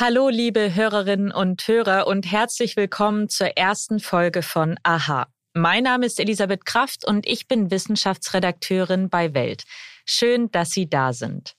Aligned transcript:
Hallo, 0.00 0.30
liebe 0.30 0.74
Hörerinnen 0.74 1.30
und 1.30 1.68
Hörer 1.68 2.06
und 2.06 2.24
herzlich 2.24 2.74
willkommen 2.74 3.28
zur 3.28 3.58
ersten 3.58 4.00
Folge 4.00 4.40
von 4.40 4.76
Aha. 4.82 5.26
Mein 5.52 5.82
Name 5.82 6.06
ist 6.06 6.18
Elisabeth 6.18 6.64
Kraft 6.64 7.06
und 7.06 7.26
ich 7.26 7.48
bin 7.48 7.70
Wissenschaftsredakteurin 7.70 9.10
bei 9.10 9.34
Welt. 9.34 9.64
Schön, 10.06 10.50
dass 10.52 10.70
Sie 10.70 10.88
da 10.88 11.12
sind. 11.12 11.54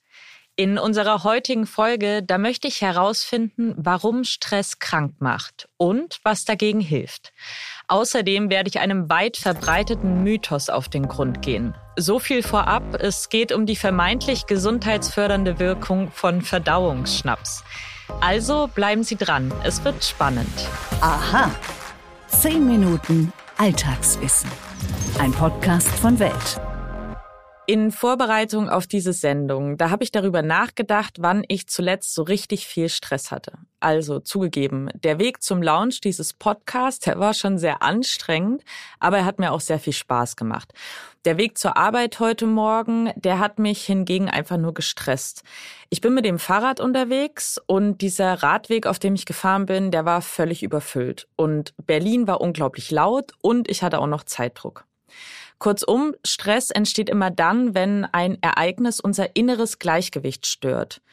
In 0.55 0.79
unserer 0.79 1.23
heutigen 1.23 1.67
Folge, 1.67 2.23
da 2.23 2.39
möchte 2.39 2.67
ich 2.67 2.81
herausfinden, 2.81 3.75
warum 3.77 4.23
Stress 4.23 4.79
krank 4.79 5.17
macht 5.19 5.69
und 5.77 6.19
was 6.23 6.43
dagegen 6.43 6.81
hilft. 6.81 7.33
Außerdem 7.89 8.49
werde 8.49 8.69
ich 8.69 8.79
einem 8.79 9.07
weit 9.07 9.37
verbreiteten 9.37 10.23
Mythos 10.23 10.71
auf 10.71 10.89
den 10.89 11.07
Grund 11.07 11.43
gehen. 11.43 11.75
So 11.95 12.17
viel 12.17 12.41
vorab, 12.41 12.95
es 12.95 13.29
geht 13.29 13.51
um 13.51 13.67
die 13.67 13.75
vermeintlich 13.75 14.47
gesundheitsfördernde 14.47 15.59
Wirkung 15.59 16.09
von 16.09 16.41
Verdauungsschnaps. 16.41 17.63
Also 18.19 18.69
bleiben 18.73 19.03
Sie 19.03 19.15
dran, 19.15 19.51
es 19.63 19.83
wird 19.83 20.03
spannend. 20.03 20.49
Aha. 21.01 21.51
Zehn 22.27 22.65
Minuten 22.67 23.31
Alltagswissen. 23.57 24.49
Ein 25.19 25.31
Podcast 25.31 25.89
von 25.89 26.17
Welt. 26.19 26.59
In 27.71 27.91
Vorbereitung 27.91 28.67
auf 28.67 28.85
diese 28.85 29.13
Sendung, 29.13 29.77
da 29.77 29.91
habe 29.91 30.03
ich 30.03 30.11
darüber 30.11 30.41
nachgedacht, 30.41 31.19
wann 31.21 31.45
ich 31.47 31.69
zuletzt 31.69 32.13
so 32.13 32.23
richtig 32.23 32.67
viel 32.67 32.89
Stress 32.89 33.31
hatte. 33.31 33.53
Also 33.79 34.19
zugegeben, 34.19 34.89
der 34.93 35.19
Weg 35.19 35.41
zum 35.41 35.61
Launch 35.61 36.01
dieses 36.01 36.33
Podcasts, 36.33 37.05
der 37.05 37.17
war 37.17 37.33
schon 37.33 37.57
sehr 37.57 37.81
anstrengend, 37.81 38.65
aber 38.99 39.19
er 39.19 39.25
hat 39.25 39.39
mir 39.39 39.53
auch 39.53 39.61
sehr 39.61 39.79
viel 39.79 39.93
Spaß 39.93 40.35
gemacht. 40.35 40.73
Der 41.23 41.37
Weg 41.37 41.57
zur 41.57 41.77
Arbeit 41.77 42.19
heute 42.19 42.45
Morgen, 42.45 43.13
der 43.15 43.39
hat 43.39 43.57
mich 43.57 43.85
hingegen 43.85 44.29
einfach 44.29 44.57
nur 44.57 44.73
gestresst. 44.73 45.43
Ich 45.89 46.01
bin 46.01 46.13
mit 46.13 46.25
dem 46.25 46.39
Fahrrad 46.39 46.81
unterwegs 46.81 47.57
und 47.67 48.01
dieser 48.01 48.43
Radweg, 48.43 48.85
auf 48.85 48.99
dem 48.99 49.15
ich 49.15 49.25
gefahren 49.25 49.65
bin, 49.65 49.91
der 49.91 50.03
war 50.03 50.21
völlig 50.21 50.61
überfüllt. 50.61 51.29
Und 51.37 51.73
Berlin 51.77 52.27
war 52.27 52.41
unglaublich 52.41 52.91
laut 52.91 53.31
und 53.41 53.69
ich 53.69 53.81
hatte 53.81 53.99
auch 53.99 54.07
noch 54.07 54.25
Zeitdruck. 54.25 54.83
Kurzum, 55.61 56.15
Stress 56.25 56.71
entsteht 56.71 57.07
immer 57.07 57.29
dann, 57.29 57.75
wenn 57.75 58.03
ein 58.05 58.41
Ereignis 58.41 58.99
unser 58.99 59.35
inneres 59.35 59.77
Gleichgewicht 59.77 60.47
stört. 60.47 61.03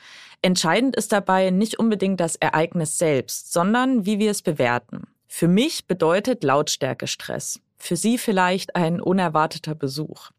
Entscheidend 0.40 0.96
ist 0.96 1.12
dabei 1.12 1.50
nicht 1.50 1.78
unbedingt 1.78 2.18
das 2.18 2.34
Ereignis 2.36 2.96
selbst, 2.96 3.52
sondern 3.52 4.06
wie 4.06 4.18
wir 4.18 4.30
es 4.30 4.40
bewerten. 4.40 5.02
Für 5.26 5.48
mich 5.48 5.86
bedeutet 5.86 6.44
Lautstärke 6.44 7.06
Stress. 7.08 7.60
Für 7.76 7.94
Sie 7.94 8.16
vielleicht 8.16 8.74
ein 8.74 9.02
unerwarteter 9.02 9.74
Besuch. 9.74 10.30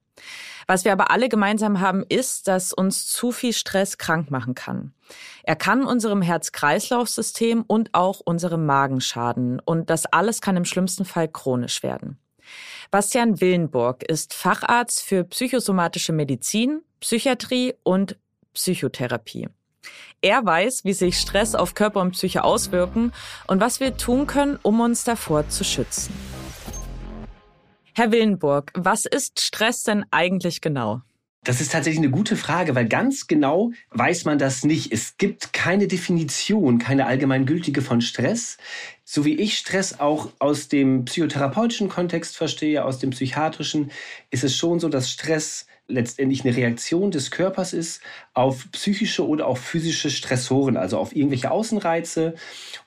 Was 0.65 0.85
wir 0.85 0.91
aber 0.91 1.11
alle 1.11 1.29
gemeinsam 1.29 1.79
haben, 1.79 2.03
ist, 2.09 2.47
dass 2.47 2.73
uns 2.73 3.05
zu 3.05 3.31
viel 3.31 3.53
Stress 3.53 3.99
krank 3.99 4.31
machen 4.31 4.55
kann. 4.55 4.91
Er 5.43 5.55
kann 5.55 5.85
unserem 5.85 6.23
Herz-Kreislauf-System 6.23 7.63
und 7.67 7.93
auch 7.93 8.21
unserem 8.21 8.65
Magen 8.65 9.01
schaden. 9.01 9.59
Und 9.59 9.91
das 9.91 10.07
alles 10.07 10.41
kann 10.41 10.57
im 10.57 10.65
schlimmsten 10.65 11.05
Fall 11.05 11.27
chronisch 11.27 11.83
werden. 11.83 12.17
Bastian 12.91 13.39
Willenburg 13.39 14.01
ist 14.01 14.33
Facharzt 14.33 15.03
für 15.03 15.23
psychosomatische 15.23 16.11
Medizin, 16.11 16.81
Psychiatrie 16.99 17.75
und 17.83 18.17
Psychotherapie. 18.55 19.47
Er 20.21 20.43
weiß, 20.43 20.85
wie 20.85 20.93
sich 20.93 21.19
Stress 21.19 21.53
auf 21.53 21.75
Körper 21.75 22.01
und 22.01 22.11
Psyche 22.11 22.43
auswirken 22.43 23.13
und 23.45 23.61
was 23.61 23.79
wir 23.79 23.95
tun 23.95 24.25
können, 24.25 24.57
um 24.63 24.79
uns 24.81 25.03
davor 25.03 25.47
zu 25.49 25.63
schützen. 25.63 26.13
Herr 27.93 28.11
Willenburg, 28.11 28.71
was 28.75 29.05
ist 29.05 29.39
Stress 29.39 29.83
denn 29.83 30.05
eigentlich 30.09 30.59
genau? 30.59 31.01
Das 31.49 31.61
ist 31.61 31.71
tatsächlich 31.71 32.03
eine 32.03 32.11
gute 32.11 32.35
Frage, 32.35 32.75
weil 32.75 32.87
ganz 32.87 33.25
genau 33.25 33.71
weiß 33.89 34.25
man 34.25 34.37
das 34.37 34.63
nicht. 34.63 34.93
Es 34.93 35.17
gibt 35.17 35.51
keine 35.51 35.87
Definition, 35.87 36.77
keine 36.77 37.07
allgemeingültige 37.07 37.81
von 37.81 38.01
Stress. 38.01 38.57
So 39.03 39.25
wie 39.25 39.33
ich 39.33 39.57
Stress 39.57 39.99
auch 39.99 40.29
aus 40.37 40.67
dem 40.67 41.05
psychotherapeutischen 41.05 41.89
Kontext 41.89 42.37
verstehe, 42.37 42.85
aus 42.85 42.99
dem 42.99 43.09
psychiatrischen, 43.09 43.89
ist 44.29 44.43
es 44.43 44.55
schon 44.55 44.79
so, 44.79 44.89
dass 44.89 45.09
Stress 45.09 45.65
letztendlich 45.89 46.45
eine 46.45 46.55
Reaktion 46.55 47.11
des 47.11 47.31
Körpers 47.31 47.73
ist 47.73 48.01
auf 48.33 48.71
psychische 48.71 49.27
oder 49.27 49.47
auch 49.47 49.57
physische 49.57 50.09
Stressoren, 50.09 50.77
also 50.77 50.97
auf 50.97 51.15
irgendwelche 51.15 51.51
Außenreize. 51.51 52.35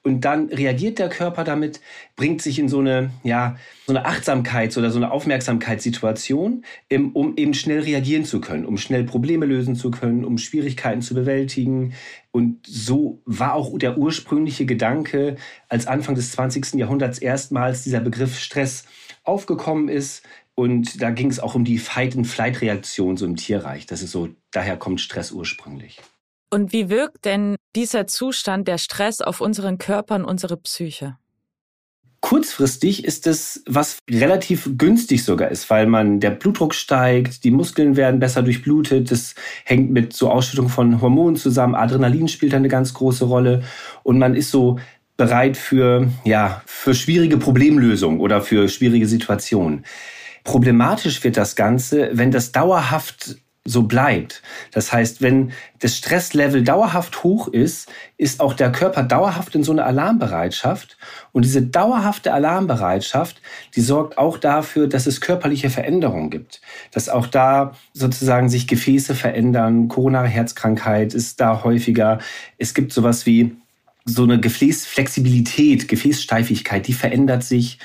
Und 0.03 0.23
dann 0.23 0.49
reagiert 0.49 0.99
der 0.99 1.09
Körper 1.09 1.45
damit, 1.45 1.81
bringt 2.17 2.41
sich 2.41 2.59
in 2.59 2.69
so 2.69 2.79
eine, 2.79 3.11
ja, 3.25 3.57
so 3.87 3.95
eine 3.95 4.07
Achtsamkeits- 4.07 4.79
oder 4.79 4.91
so 4.91 4.99
eine 4.99 5.11
Aufmerksamkeitssituation, 5.11 6.65
um 7.13 7.37
eben 7.37 7.53
schnell 7.53 7.81
reagieren 7.81 8.25
zu 8.25 8.41
können, 8.41 8.65
um 8.65 8.79
schnell 8.79 9.05
Probleme 9.05 9.45
lösen 9.45 9.75
zu 9.75 9.91
können, 9.91 10.25
um 10.25 10.39
Schwierigkeiten 10.39 11.03
zu 11.03 11.15
bewältigen. 11.15 11.95
Und 12.31 12.67
so 12.67 13.21
war 13.27 13.55
auch 13.55 13.77
der 13.79 13.99
ursprüngliche 13.99 14.65
Gedanke, 14.65 15.37
als 15.69 15.87
Anfang 15.87 16.15
des 16.15 16.33
20. 16.33 16.75
Jahrhunderts 16.75 17.19
erstmals 17.19 17.83
dieser 17.83 18.01
Begriff 18.01 18.39
Stress 18.39 18.85
aufgekommen 19.25 19.89
ist, 19.89 20.23
und 20.55 21.01
da 21.01 21.11
ging 21.11 21.31
es 21.31 21.41
auch 21.41 21.55
um 21.55 21.65
die 21.65 21.79
Fight-and-Flight-Reaktion 21.79 23.17
so 23.17 23.25
im 23.25 23.37
Tierreich. 23.37 23.87
Das 23.87 24.03
ist 24.03 24.13
so, 24.13 24.29
daher 24.51 24.77
kommt 24.77 25.01
Stress 25.01 25.33
ursprünglich. 25.33 26.01
Und 26.51 26.73
wie 26.73 26.91
wirkt 26.91 27.25
denn 27.25 27.57
dieser 27.75 28.07
Zustand 28.07 28.69
der 28.69 28.77
Stress 28.77 29.23
auf 29.23 29.41
unseren 29.41 29.79
Körper 29.79 30.17
und 30.17 30.25
unsere 30.25 30.59
Psyche? 30.59 31.17
Kurzfristig 32.21 33.05
ist 33.05 33.27
es, 33.27 33.65
was 33.67 33.99
relativ 34.09 34.69
günstig 34.77 35.25
sogar 35.25 35.51
ist, 35.51 35.69
weil 35.71 35.87
man 35.87 36.21
der 36.21 36.31
Blutdruck 36.31 36.75
steigt, 36.75 37.43
die 37.43 37.51
Muskeln 37.51 37.97
werden 37.97 38.21
besser 38.21 38.43
durchblutet, 38.43 39.11
das 39.11 39.35
hängt 39.65 39.91
mit 39.91 40.13
so 40.13 40.31
Ausschüttung 40.31 40.69
von 40.69 41.01
Hormonen 41.01 41.35
zusammen, 41.35 41.75
Adrenalin 41.75 42.29
spielt 42.29 42.55
eine 42.55 42.69
ganz 42.69 42.95
große 42.95 43.25
Rolle 43.25 43.65
und 44.05 44.19
man 44.19 44.37
ist 44.37 44.53
so 44.53 44.79
bereit 45.17 45.57
für, 45.57 46.09
ja, 46.25 46.63
für 46.67 46.95
schwierige 46.95 47.39
Problemlösungen 47.39 48.21
oder 48.21 48.41
für 48.41 48.69
schwierige 48.69 49.09
Situationen. 49.09 49.85
Problematisch 50.45 51.23
wird 51.25 51.37
das 51.37 51.57
Ganze, 51.57 52.11
wenn 52.13 52.31
das 52.31 52.53
dauerhaft 52.53 53.37
so 53.65 53.85
bleibt. 53.85 54.43
Das 54.73 54.93
heißt, 54.93 55.23
wenn 55.23 55.53
das 55.79 55.97
Stresslevel 55.97 56.65
dauerhaft 56.65 57.23
hoch 57.23 57.47
ist, 57.47 57.89
ist 58.17 58.41
auch 58.41 58.55
der 58.55 58.73
Körper 58.73 59.05
dauerhaft 59.05 59.55
in 59.55 59.63
so 59.63 59.71
einer 59.71 59.87
Alarmbereitschaft. 59.87 60.99
Und 61.31 61.45
diese 61.45 61.63
dauerhafte 61.63 62.33
Alarmbereitschaft, 62.33 63.41
die 63.77 63.81
sorgt 63.81 64.19
auch 64.19 64.37
dafür, 64.37 64.89
dass 64.89 65.07
es 65.07 65.21
körperliche 65.21 65.71
Veränderungen 65.71 66.31
gibt. 66.31 66.61
Dass 66.91 67.09
auch 67.09 67.29
da 67.29 67.73
sozusagen 67.93 68.49
sich 68.49 68.67
Gefäße 68.67 69.15
verändern. 69.15 69.87
Koronare 69.87 70.29
Herzkrankheit 70.29 71.15
ist 71.15 71.41
da 71.41 71.63
häufiger. 71.63 72.19
Es 72.59 72.75
gibt 72.75 72.93
sowas 72.93 73.27
wie 73.27 73.57
so 74.05 74.25
eine 74.25 74.41
Gefäßflexibilität, 74.41 75.89
Gefäßsteifigkeit, 75.89 76.87
die 76.87 76.93
verändert 76.93 77.45
sich. 77.45 77.79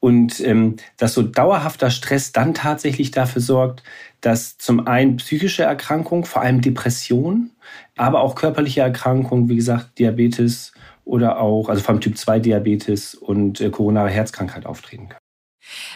Und 0.00 0.40
ähm, 0.40 0.76
dass 0.96 1.14
so 1.14 1.22
dauerhafter 1.22 1.90
Stress 1.90 2.32
dann 2.32 2.54
tatsächlich 2.54 3.10
dafür 3.10 3.42
sorgt, 3.42 3.82
dass 4.20 4.56
zum 4.56 4.86
einen 4.86 5.16
psychische 5.16 5.64
Erkrankungen, 5.64 6.24
vor 6.24 6.42
allem 6.42 6.60
Depression, 6.60 7.50
aber 7.96 8.20
auch 8.20 8.34
körperliche 8.34 8.80
Erkrankungen, 8.80 9.48
wie 9.48 9.56
gesagt, 9.56 9.98
Diabetes 9.98 10.72
oder 11.04 11.40
auch, 11.40 11.68
also 11.68 11.82
vor 11.82 11.90
allem 11.90 12.00
Typ 12.00 12.16
2 12.16 12.38
Diabetes 12.38 13.14
und 13.14 13.60
äh, 13.60 13.70
koronare 13.70 14.10
Herzkrankheit 14.10 14.66
auftreten 14.66 15.08
können. 15.08 15.20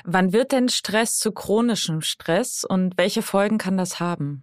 Wann 0.04 0.32
wird 0.32 0.52
denn 0.52 0.68
Stress 0.68 1.18
zu 1.18 1.32
chronischem 1.32 2.02
Stress 2.02 2.64
und 2.64 2.98
welche 2.98 3.22
Folgen 3.22 3.58
kann 3.58 3.76
das 3.76 4.00
haben? 4.00 4.42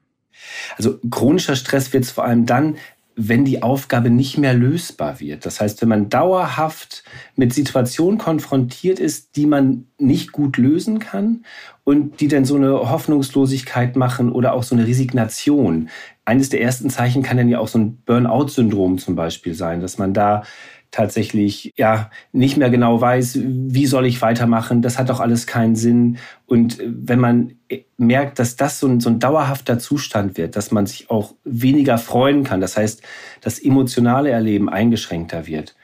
Also 0.78 1.00
chronischer 1.10 1.56
Stress 1.56 1.92
wird 1.94 2.06
es 2.06 2.12
vor 2.12 2.24
allem 2.24 2.46
dann, 2.46 2.78
wenn 3.22 3.44
die 3.44 3.62
Aufgabe 3.62 4.10
nicht 4.10 4.38
mehr 4.38 4.54
lösbar 4.54 5.20
wird. 5.20 5.46
Das 5.46 5.60
heißt, 5.60 5.82
wenn 5.82 5.90
man 5.90 6.08
dauerhaft 6.08 7.04
mit 7.36 7.54
Situationen 7.54 8.18
konfrontiert 8.18 8.98
ist, 8.98 9.36
die 9.36 9.46
man 9.46 9.88
nicht 9.98 10.32
gut 10.32 10.56
lösen 10.56 11.00
kann 11.00 11.44
und 11.84 12.22
die 12.22 12.30
dann 12.30 12.46
so 12.46 12.56
eine 12.56 12.90
Hoffnungslosigkeit 12.90 13.98
machen 13.98 14.32
oder 14.32 14.54
auch 14.54 14.64
so 14.64 14.74
eine 14.74 14.88
Resignation. 14.88 15.90
Eines 16.30 16.50
der 16.50 16.62
ersten 16.62 16.92
Zeichen 16.92 17.24
kann 17.24 17.38
dann 17.38 17.50
ja 17.50 17.58
auch 17.58 17.68
so 17.68 17.80
ein 17.80 18.04
Burnout-Syndrom 18.06 19.00
zum 19.00 19.16
Beispiel 19.16 19.56
sein, 19.56 19.82
dass 19.82 19.98
man 19.98 20.14
da 20.14 20.44
tatsächlich 20.92 21.74
ja 21.76 22.12
nicht 22.34 22.56
mehr 22.56 22.70
genau 22.70 23.02
weiß, 23.02 23.40
wie 23.44 23.88
soll 23.88 24.06
ich 24.06 24.22
weitermachen, 24.22 24.84
das 24.84 25.00
hat 25.00 25.10
doch 25.10 25.22
alles 25.22 25.48
keinen 25.48 25.76
Sinn. 25.76 26.20
Und 26.46 26.78
wenn 26.86 27.18
man 27.18 27.54
merkt, 27.98 28.38
dass 28.38 28.56
das 28.56 28.80
so 28.80 28.86
ein, 28.88 29.00
so 29.00 29.10
ein 29.10 29.18
dauerhafter 29.18 29.80
Zustand 29.80 30.38
wird, 30.38 30.56
dass 30.56 30.70
man 30.70 30.86
sich 30.86 31.10
auch 31.10 31.34
weniger 31.46 31.98
freuen 31.98 32.44
kann, 32.44 32.62
das 32.62 32.78
heißt, 32.78 33.02
das 33.42 33.58
emotionale 33.58 34.30
Erleben 34.30 34.70
eingeschränkter 34.70 35.48
wird. 35.48 35.76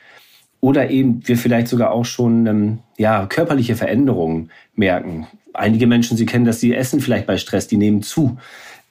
Oder 0.60 0.92
eben 0.92 1.28
wir 1.28 1.40
vielleicht 1.40 1.70
sogar 1.70 1.90
auch 1.90 2.06
schon 2.06 2.46
ähm, 2.46 2.80
ja, 3.00 3.26
körperliche 3.26 3.76
Veränderungen 3.76 4.52
merken. 4.76 5.26
Einige 5.56 5.88
Menschen, 5.88 6.18
Sie 6.18 6.28
kennen 6.28 6.46
das, 6.46 6.60
sie 6.60 6.76
essen 6.76 7.00
vielleicht 7.00 7.26
bei 7.26 7.40
Stress, 7.40 7.68
die 7.68 7.78
nehmen 7.78 8.04
zu 8.04 8.38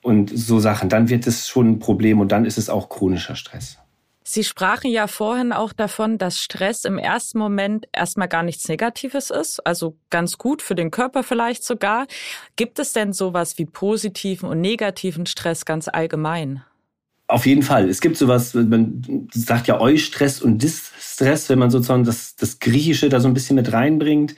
und 0.04 0.30
so 0.34 0.60
Sachen. 0.60 0.88
Dann 0.88 1.08
wird 1.08 1.26
es 1.26 1.48
schon 1.48 1.72
ein 1.72 1.78
Problem 1.78 2.20
und 2.20 2.30
dann 2.30 2.44
ist 2.44 2.58
es 2.58 2.68
auch 2.68 2.88
chronischer 2.88 3.36
Stress. 3.36 3.78
Sie 4.26 4.42
sprachen 4.42 4.90
ja 4.90 5.06
vorhin 5.06 5.52
auch 5.52 5.74
davon, 5.74 6.16
dass 6.16 6.38
Stress 6.38 6.86
im 6.86 6.96
ersten 6.96 7.38
Moment 7.38 7.86
erstmal 7.92 8.28
gar 8.28 8.42
nichts 8.42 8.66
Negatives 8.68 9.28
ist, 9.28 9.60
also 9.66 9.98
ganz 10.08 10.38
gut 10.38 10.62
für 10.62 10.74
den 10.74 10.90
Körper 10.90 11.22
vielleicht 11.22 11.62
sogar. 11.62 12.06
Gibt 12.56 12.78
es 12.78 12.94
denn 12.94 13.12
sowas 13.12 13.58
wie 13.58 13.66
positiven 13.66 14.48
und 14.48 14.62
negativen 14.62 15.26
Stress 15.26 15.66
ganz 15.66 15.88
allgemein? 15.88 16.62
Auf 17.26 17.44
jeden 17.44 17.62
Fall. 17.62 17.88
Es 17.88 18.00
gibt 18.00 18.16
sowas, 18.16 18.54
man 18.54 19.28
sagt 19.32 19.66
ja 19.66 19.78
Eustress 19.78 20.40
und 20.40 20.62
Distress, 20.62 21.48
wenn 21.50 21.58
man 21.58 21.70
sozusagen 21.70 22.04
das, 22.04 22.36
das 22.36 22.58
Griechische 22.58 23.10
da 23.10 23.20
so 23.20 23.28
ein 23.28 23.34
bisschen 23.34 23.56
mit 23.56 23.72
reinbringt. 23.72 24.34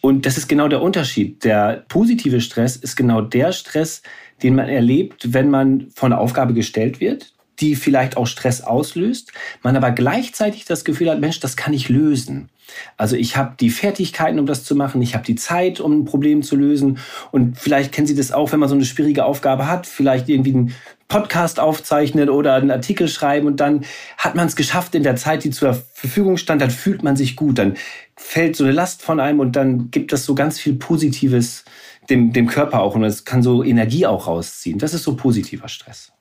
Und 0.00 0.26
das 0.26 0.38
ist 0.38 0.48
genau 0.48 0.68
der 0.68 0.82
Unterschied. 0.82 1.44
Der 1.44 1.84
positive 1.88 2.40
Stress 2.40 2.76
ist 2.76 2.96
genau 2.96 3.22
der 3.22 3.52
Stress, 3.52 4.02
den 4.42 4.54
man 4.54 4.68
erlebt, 4.68 5.32
wenn 5.32 5.50
man 5.50 5.88
vor 5.94 6.06
eine 6.06 6.18
Aufgabe 6.18 6.54
gestellt 6.54 7.00
wird, 7.00 7.32
die 7.60 7.74
vielleicht 7.74 8.16
auch 8.16 8.26
Stress 8.26 8.60
auslöst, 8.60 9.32
man 9.62 9.76
aber 9.76 9.90
gleichzeitig 9.90 10.64
das 10.64 10.84
Gefühl 10.84 11.10
hat, 11.10 11.20
Mensch, 11.20 11.40
das 11.40 11.56
kann 11.56 11.72
ich 11.72 11.88
lösen. 11.88 12.50
Also 12.96 13.16
ich 13.16 13.36
habe 13.36 13.54
die 13.58 13.70
Fertigkeiten, 13.70 14.38
um 14.38 14.46
das 14.46 14.64
zu 14.64 14.74
machen, 14.74 15.00
ich 15.00 15.14
habe 15.14 15.24
die 15.24 15.36
Zeit, 15.36 15.80
um 15.80 16.00
ein 16.00 16.04
Problem 16.04 16.42
zu 16.42 16.56
lösen. 16.56 16.98
Und 17.30 17.58
vielleicht 17.58 17.92
kennen 17.92 18.06
Sie 18.06 18.16
das 18.16 18.32
auch, 18.32 18.52
wenn 18.52 18.60
man 18.60 18.68
so 18.68 18.74
eine 18.74 18.84
schwierige 18.84 19.24
Aufgabe 19.24 19.68
hat, 19.68 19.86
vielleicht 19.86 20.28
irgendwie 20.28 20.52
einen 20.52 20.74
Podcast 21.08 21.60
aufzeichnen 21.60 22.28
oder 22.28 22.54
einen 22.54 22.70
Artikel 22.70 23.06
schreiben 23.06 23.46
und 23.46 23.60
dann 23.60 23.84
hat 24.18 24.34
man 24.34 24.48
es 24.48 24.56
geschafft 24.56 24.94
in 24.96 25.04
der 25.04 25.14
Zeit, 25.14 25.44
die 25.44 25.50
zur 25.50 25.74
Verfügung 25.94 26.36
stand, 26.36 26.60
dann 26.60 26.70
fühlt 26.70 27.04
man 27.04 27.14
sich 27.14 27.36
gut, 27.36 27.58
dann 27.58 27.76
fällt 28.16 28.56
so 28.56 28.64
eine 28.64 28.72
Last 28.72 29.02
von 29.02 29.20
einem 29.20 29.38
und 29.38 29.54
dann 29.54 29.92
gibt 29.92 30.12
das 30.12 30.24
so 30.24 30.34
ganz 30.34 30.58
viel 30.58 30.74
Positives 30.74 31.64
dem, 32.10 32.32
dem 32.32 32.46
Körper 32.46 32.80
auch 32.80 32.94
und 32.94 33.04
es 33.04 33.24
kann 33.24 33.42
so 33.42 33.62
Energie 33.62 34.06
auch 34.06 34.26
rausziehen. 34.26 34.78
Das 34.78 34.94
ist 34.94 35.02
so 35.02 35.16
positiver 35.16 35.68
Stress. 35.68 36.12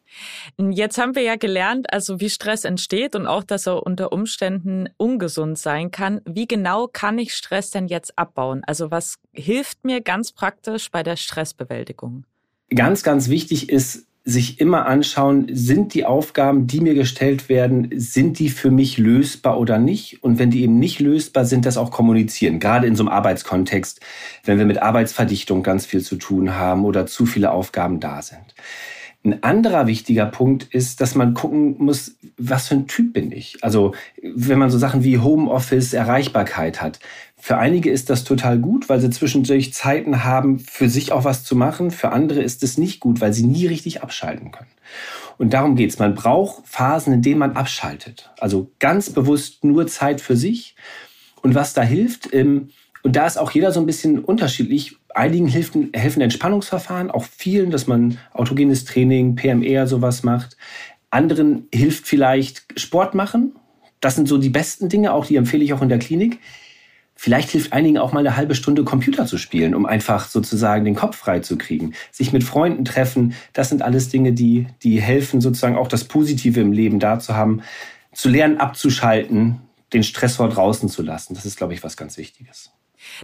Jetzt 0.58 0.98
haben 0.98 1.16
wir 1.16 1.24
ja 1.24 1.36
gelernt, 1.36 1.92
also 1.92 2.20
wie 2.20 2.30
Stress 2.30 2.64
entsteht 2.64 3.16
und 3.16 3.28
auch, 3.28 3.44
dass 3.44 3.68
er 3.68 3.84
unter 3.84 4.14
Umständen 4.14 4.88
ungesund 4.98 5.58
sein 5.58 5.92
kann. 5.92 6.22
Wie 6.26 6.48
genau 6.48 6.88
kann 6.88 7.20
ich 7.20 7.34
Stress 7.34 7.72
denn 7.72 7.88
jetzt 7.88 8.18
abbauen? 8.18 8.64
Also 8.66 8.92
was 8.92 9.18
hilft 9.34 9.84
mir 9.84 10.02
ganz 10.02 10.32
praktisch 10.32 10.90
bei 10.90 11.04
der 11.04 11.18
Stressbewältigung? 11.18 12.26
Ganz, 12.74 13.04
ganz 13.04 13.30
wichtig 13.30 13.70
ist, 13.70 14.08
sich 14.28 14.60
immer 14.60 14.88
anschauen, 14.88 15.46
sind 15.52 15.94
die 15.94 16.04
Aufgaben, 16.04 16.66
die 16.66 16.82
mir 16.82 16.96
gestellt 16.96 17.48
werden, 17.48 17.90
sind 17.96 18.40
die 18.40 18.50
für 18.50 18.72
mich 18.72 18.98
lösbar 18.98 19.60
oder 19.60 19.78
nicht? 19.78 20.24
Und 20.24 20.40
wenn 20.40 20.50
die 20.50 20.64
eben 20.64 20.80
nicht 20.80 21.00
lösbar 21.00 21.46
sind, 21.46 21.68
das 21.68 21.78
auch 21.78 21.92
kommunizieren. 21.92 22.60
Gerade 22.60 22.88
in 22.88 22.96
so 22.96 23.04
einem 23.04 23.14
Arbeitskontext, 23.14 24.02
wenn 24.44 24.58
wir 24.58 24.66
mit 24.66 24.82
Arbeitsverdichtung 24.82 25.62
ganz 25.62 25.86
viel 25.86 26.02
zu 26.02 26.16
tun 26.16 26.56
haben 26.56 26.86
oder 26.86 27.06
zu 27.06 27.28
viele 27.28 27.52
Aufgaben 27.52 28.00
da 28.00 28.24
sind. 28.24 28.56
Ein 29.24 29.44
anderer 29.44 29.86
wichtiger 29.86 30.26
Punkt 30.26 30.64
ist, 30.72 31.02
dass 31.02 31.16
man 31.16 31.36
gucken 31.36 31.76
muss, 31.78 32.16
was 32.38 32.68
für 32.68 32.76
ein 32.76 32.88
Typ 32.88 33.14
bin 33.14 33.32
ich. 33.32 33.58
Also 33.62 33.94
wenn 34.22 34.60
man 34.60 34.72
so 34.72 34.78
Sachen 34.80 35.04
wie 35.04 35.20
Homeoffice, 35.20 35.94
Erreichbarkeit 35.94 36.82
hat. 36.82 37.00
Für 37.46 37.60
einige 37.60 37.92
ist 37.92 38.10
das 38.10 38.24
total 38.24 38.58
gut, 38.58 38.90
weil 38.90 39.00
sie 39.00 39.12
zwischendurch 39.12 39.72
Zeiten 39.72 40.24
haben, 40.24 40.58
für 40.58 40.90
sich 40.90 41.12
auch 41.12 41.26
was 41.26 41.44
zu 41.44 41.56
machen. 41.56 41.92
Für 41.92 42.12
andere 42.12 42.42
ist 42.42 42.64
es 42.64 42.80
nicht 42.80 43.00
gut, 43.00 43.22
weil 43.22 43.34
sie 43.34 43.46
nie 43.46 43.68
richtig 43.68 44.02
abschalten 44.02 44.50
können. 44.50 44.72
Und 45.38 45.54
darum 45.54 45.76
geht's. 45.76 46.00
Man 46.00 46.16
braucht 46.16 46.68
Phasen, 46.68 47.14
in 47.14 47.22
denen 47.22 47.38
man 47.38 47.56
abschaltet. 47.56 48.32
Also 48.40 48.72
ganz 48.80 49.12
bewusst 49.12 49.64
nur 49.64 49.86
Zeit 49.86 50.22
für 50.22 50.36
sich. 50.36 50.76
Und 51.44 51.54
was 51.54 51.76
da 51.76 51.84
hilft, 51.84 52.34
ähm, 52.34 52.70
und 53.04 53.16
da 53.16 53.28
ist 53.28 53.38
auch 53.38 53.52
jeder 53.52 53.72
so 53.72 53.80
ein 53.80 53.86
bisschen 53.86 54.18
unterschiedlich. 54.18 54.98
Einigen 55.14 55.48
helfen, 55.48 55.92
helfen 55.94 56.24
Entspannungsverfahren, 56.24 57.12
auch 57.12 57.26
vielen, 57.26 57.70
dass 57.70 57.86
man 57.86 58.18
autogenes 58.34 58.86
Training, 58.86 59.36
PMR, 59.36 59.86
sowas 59.86 60.24
macht. 60.24 60.58
Anderen 61.12 61.68
hilft 61.72 62.08
vielleicht 62.08 62.66
Sport 62.76 63.14
machen. 63.14 63.52
Das 64.02 64.16
sind 64.16 64.28
so 64.28 64.40
die 64.40 64.50
besten 64.50 64.90
Dinge, 64.90 65.14
auch 65.14 65.28
die 65.28 65.36
empfehle 65.36 65.64
ich 65.64 65.74
auch 65.74 65.84
in 65.84 65.90
der 65.90 66.00
Klinik. 66.00 66.40
Vielleicht 67.16 67.50
hilft 67.50 67.72
einigen 67.74 67.98
auch 67.98 68.12
mal 68.12 68.20
eine 68.20 68.36
halbe 68.36 68.56
Stunde 68.56 68.84
Computer 68.84 69.26
zu 69.26 69.38
spielen, 69.38 69.74
um 69.74 69.86
einfach 69.86 70.28
sozusagen 70.28 70.84
den 70.84 70.96
Kopf 70.96 71.16
frei 71.16 71.40
zu 71.40 71.58
kriegen. 71.58 71.94
Sich 72.12 72.34
mit 72.34 72.44
Freunden 72.44 72.84
treffen, 72.84 73.34
das 73.54 73.70
sind 73.70 73.82
alles 73.82 74.10
Dinge, 74.10 74.34
die, 74.34 74.68
die 74.84 75.02
helfen, 75.02 75.40
sozusagen 75.42 75.78
auch 75.78 75.88
das 75.88 76.04
Positive 76.04 76.60
im 76.60 76.74
Leben 76.74 77.00
da 77.00 77.18
zu 77.20 77.36
haben, 77.36 77.62
zu 78.14 78.30
lernen, 78.30 78.58
abzuschalten, 78.58 79.62
den 79.94 80.04
Stressor 80.04 80.50
draußen 80.50 80.90
zu 80.90 81.02
lassen. 81.02 81.36
Das 81.36 81.46
ist, 81.46 81.58
glaube 81.58 81.74
ich, 81.74 81.84
was 81.84 81.96
ganz 81.96 82.18
Wichtiges. 82.18 82.72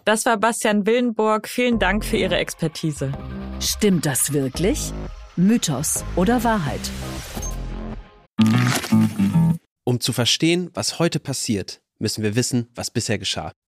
Das 0.06 0.26
war 0.26 0.38
Bastian 0.38 0.86
Willenburg. 0.86 1.48
Vielen 1.48 1.80
Dank 1.80 2.06
für 2.06 2.18
Ihre 2.18 2.38
Expertise. 2.38 3.12
Stimmt 3.60 4.06
das 4.06 4.32
wirklich? 4.32 4.94
Mythos 5.36 6.04
oder 6.16 6.44
Wahrheit? 6.44 6.82
Um 9.84 10.00
zu 10.00 10.14
verstehen, 10.14 10.70
was 10.74 11.00
heute 11.00 11.20
passiert, 11.20 11.82
müssen 12.00 12.24
wir 12.24 12.36
wissen, 12.36 12.68
was 12.76 12.92
bisher 12.92 13.18
geschah. 13.18 13.52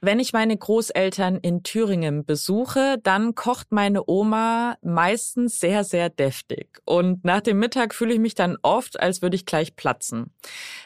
Wenn 0.00 0.20
ich 0.20 0.32
meine 0.32 0.56
Großeltern 0.56 1.36
in 1.36 1.62
Thüringen 1.62 2.24
besuche, 2.24 2.98
dann 3.02 3.34
kocht 3.34 3.72
meine 3.72 4.02
Oma 4.06 4.76
meistens 4.82 5.60
sehr, 5.60 5.84
sehr 5.84 6.10
deftig. 6.10 6.80
Und 6.84 7.24
nach 7.24 7.40
dem 7.40 7.58
Mittag 7.58 7.94
fühle 7.94 8.14
ich 8.14 8.20
mich 8.20 8.34
dann 8.34 8.56
oft, 8.62 9.00
als 9.00 9.22
würde 9.22 9.36
ich 9.36 9.46
gleich 9.46 9.76
platzen. 9.76 10.34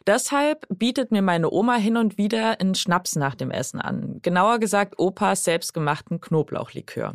Deshalb 0.07 0.67
bietet 0.69 1.11
mir 1.11 1.23
meine 1.23 1.51
Oma 1.51 1.77
hin 1.77 1.97
und 1.97 2.19
wieder 2.19 2.61
einen 2.61 2.75
Schnaps 2.75 3.17
nach 3.17 3.35
dem 3.35 3.51
Essen 3.51 3.81
an. 3.81 4.21
Genauer 4.23 4.59
gesagt 4.59 4.99
Opas 4.99 5.45
selbstgemachten 5.45 6.21
Knoblauchlikör. 6.21 7.15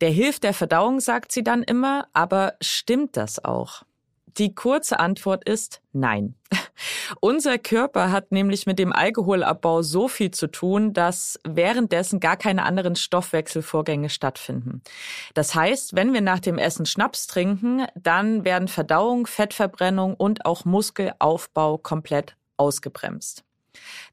Der 0.00 0.10
hilft 0.10 0.44
der 0.44 0.54
Verdauung, 0.54 1.00
sagt 1.00 1.32
sie 1.32 1.42
dann 1.42 1.62
immer, 1.62 2.06
aber 2.12 2.54
stimmt 2.60 3.16
das 3.16 3.44
auch? 3.44 3.82
Die 4.38 4.54
kurze 4.54 5.00
Antwort 5.00 5.48
ist 5.48 5.80
nein. 5.92 6.34
Unser 7.20 7.58
Körper 7.58 8.10
hat 8.10 8.32
nämlich 8.32 8.66
mit 8.66 8.78
dem 8.78 8.92
Alkoholabbau 8.92 9.82
so 9.82 10.08
viel 10.08 10.30
zu 10.30 10.46
tun, 10.46 10.92
dass 10.92 11.38
währenddessen 11.44 12.20
gar 12.20 12.36
keine 12.36 12.64
anderen 12.64 12.96
Stoffwechselvorgänge 12.96 14.08
stattfinden. 14.08 14.82
Das 15.34 15.54
heißt, 15.54 15.96
wenn 15.96 16.12
wir 16.12 16.20
nach 16.20 16.40
dem 16.40 16.58
Essen 16.58 16.86
Schnaps 16.86 17.26
trinken, 17.26 17.86
dann 17.94 18.44
werden 18.44 18.68
Verdauung, 18.68 19.26
Fettverbrennung 19.26 20.14
und 20.14 20.46
auch 20.46 20.64
Muskelaufbau 20.64 21.78
komplett 21.78 22.36
ausgebremst. 22.56 23.44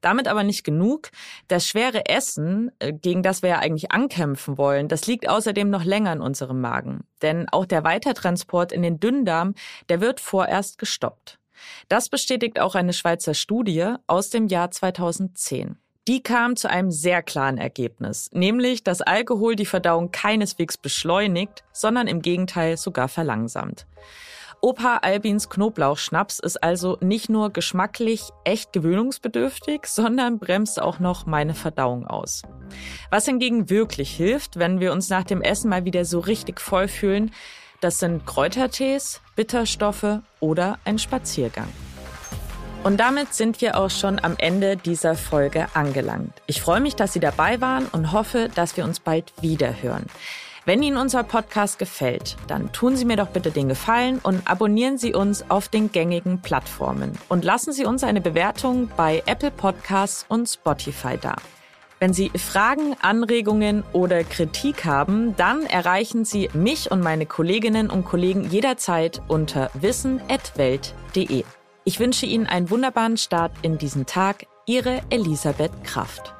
Damit 0.01 0.27
aber 0.27 0.43
nicht 0.43 0.63
genug. 0.63 1.09
Das 1.47 1.67
schwere 1.67 2.07
Essen, 2.07 2.71
äh, 2.79 2.93
gegen 2.93 3.23
das 3.23 3.41
wir 3.41 3.49
ja 3.49 3.59
eigentlich 3.59 3.91
ankämpfen 3.91 4.57
wollen, 4.57 4.87
das 4.87 5.07
liegt 5.07 5.29
außerdem 5.29 5.69
noch 5.69 5.83
länger 5.83 6.13
in 6.13 6.21
unserem 6.21 6.61
Magen. 6.61 7.05
Denn 7.21 7.47
auch 7.49 7.65
der 7.65 7.83
Weitertransport 7.83 8.71
in 8.71 8.81
den 8.81 8.99
Dünndarm, 8.99 9.55
der 9.89 10.01
wird 10.01 10.19
vorerst 10.19 10.77
gestoppt. 10.77 11.39
Das 11.89 12.09
bestätigt 12.09 12.59
auch 12.59 12.75
eine 12.75 12.93
Schweizer 12.93 13.33
Studie 13.33 13.93
aus 14.05 14.29
dem 14.29 14.47
Jahr 14.47 14.71
2010. 14.71 15.77
Die 16.07 16.23
kam 16.23 16.55
zu 16.55 16.69
einem 16.69 16.89
sehr 16.89 17.21
klaren 17.21 17.57
Ergebnis, 17.57 18.29
nämlich, 18.31 18.81
dass 18.81 19.01
Alkohol 19.01 19.57
die 19.57 19.65
Verdauung 19.65 20.11
keineswegs 20.11 20.77
beschleunigt, 20.77 21.65
sondern 21.73 22.07
im 22.07 22.21
Gegenteil 22.21 22.77
sogar 22.77 23.09
verlangsamt. 23.09 23.85
Opa 24.61 24.97
Albins 24.97 25.49
Knoblauchschnaps 25.49 26.39
ist 26.39 26.63
also 26.63 26.97
nicht 26.99 27.29
nur 27.29 27.51
geschmacklich 27.51 28.23
echt 28.43 28.73
gewöhnungsbedürftig, 28.73 29.85
sondern 29.85 30.39
bremst 30.39 30.81
auch 30.81 30.99
noch 30.99 31.25
meine 31.25 31.53
Verdauung 31.53 32.07
aus. 32.07 32.41
Was 33.11 33.25
hingegen 33.25 33.69
wirklich 33.69 34.09
hilft, 34.15 34.57
wenn 34.57 34.79
wir 34.79 34.93
uns 34.93 35.09
nach 35.09 35.23
dem 35.23 35.41
Essen 35.41 35.69
mal 35.69 35.85
wieder 35.85 36.05
so 36.05 36.19
richtig 36.19 36.59
voll 36.59 36.87
fühlen, 36.87 37.31
das 37.81 37.99
sind 37.99 38.25
Kräutertees, 38.25 39.21
Bitterstoffe 39.35 40.21
oder 40.39 40.79
ein 40.83 40.97
Spaziergang. 40.97 41.67
Und 42.83 42.99
damit 42.99 43.33
sind 43.33 43.61
wir 43.61 43.77
auch 43.77 43.89
schon 43.89 44.17
am 44.23 44.35
Ende 44.37 44.77
dieser 44.77 45.15
Folge 45.15 45.67
angelangt. 45.73 46.33
Ich 46.47 46.61
freue 46.61 46.79
mich, 46.79 46.95
dass 46.95 47.13
Sie 47.13 47.19
dabei 47.19 47.61
waren 47.61 47.85
und 47.85 48.11
hoffe, 48.11 48.49
dass 48.55 48.77
wir 48.77 48.85
uns 48.85 48.99
bald 48.99 49.33
wieder 49.41 49.81
hören. 49.81 50.05
Wenn 50.67 50.83
Ihnen 50.83 50.97
unser 50.97 51.23
Podcast 51.23 51.79
gefällt, 51.79 52.35
dann 52.47 52.73
tun 52.73 52.97
Sie 52.97 53.05
mir 53.05 53.15
doch 53.15 53.29
bitte 53.29 53.51
den 53.51 53.69
Gefallen 53.69 54.19
und 54.21 54.45
abonnieren 54.49 54.97
Sie 54.97 55.13
uns 55.13 55.49
auf 55.49 55.69
den 55.69 55.93
gängigen 55.93 56.41
Plattformen 56.41 57.13
und 57.29 57.45
lassen 57.45 57.71
Sie 57.71 57.85
uns 57.85 58.03
eine 58.03 58.19
Bewertung 58.19 58.91
bei 58.97 59.23
Apple 59.27 59.51
Podcasts 59.51 60.25
und 60.27 60.45
Spotify 60.45 61.17
da. 61.17 61.37
Wenn 61.99 62.11
Sie 62.11 62.31
Fragen, 62.31 62.97
Anregungen 63.01 63.85
oder 63.93 64.25
Kritik 64.25 64.83
haben, 64.83 65.37
dann 65.37 65.65
erreichen 65.65 66.25
Sie 66.25 66.49
mich 66.51 66.91
und 66.91 66.99
meine 66.99 67.25
Kolleginnen 67.25 67.89
und 67.89 68.03
Kollegen 68.03 68.49
jederzeit 68.49 69.21
unter 69.29 69.71
wissen.welt.de. 69.73 71.45
Ich 71.85 71.99
wünsche 72.01 72.25
Ihnen 72.25 72.45
einen 72.45 72.69
wunderbaren 72.69 73.15
Start 73.15 73.53
in 73.61 73.77
diesen 73.77 74.05
Tag. 74.05 74.45
Ihre 74.65 74.99
Elisabeth 75.11 75.71
Kraft. 75.85 76.36